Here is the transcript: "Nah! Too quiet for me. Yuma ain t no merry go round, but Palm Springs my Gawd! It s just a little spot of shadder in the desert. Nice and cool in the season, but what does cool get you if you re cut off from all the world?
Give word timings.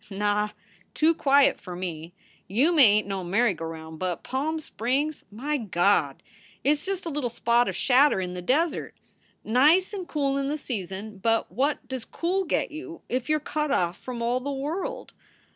"Nah! 0.09 0.49
Too 0.95 1.13
quiet 1.13 1.59
for 1.59 1.75
me. 1.75 2.15
Yuma 2.47 2.81
ain 2.81 3.03
t 3.03 3.07
no 3.07 3.23
merry 3.23 3.53
go 3.53 3.65
round, 3.65 3.99
but 3.99 4.23
Palm 4.23 4.59
Springs 4.59 5.25
my 5.31 5.57
Gawd! 5.57 6.23
It 6.63 6.71
s 6.71 6.85
just 6.87 7.05
a 7.05 7.09
little 7.11 7.29
spot 7.29 7.67
of 7.67 7.75
shadder 7.75 8.19
in 8.19 8.33
the 8.33 8.41
desert. 8.41 8.95
Nice 9.43 9.93
and 9.93 10.07
cool 10.07 10.37
in 10.39 10.47
the 10.47 10.57
season, 10.57 11.19
but 11.19 11.51
what 11.51 11.87
does 11.87 12.03
cool 12.05 12.45
get 12.45 12.71
you 12.71 13.03
if 13.09 13.29
you 13.29 13.37
re 13.37 13.43
cut 13.45 13.69
off 13.69 13.95
from 13.95 14.23
all 14.23 14.39
the 14.39 14.49
world? 14.51 15.13